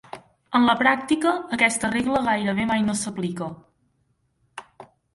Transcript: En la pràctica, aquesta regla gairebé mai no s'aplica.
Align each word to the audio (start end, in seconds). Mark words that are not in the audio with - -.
En 0.59 0.63
la 0.69 0.73
pràctica, 0.79 1.33
aquesta 1.59 1.93
regla 1.97 2.23
gairebé 2.31 2.67
mai 2.75 2.85
no 2.89 2.99
s'aplica. 3.05 3.55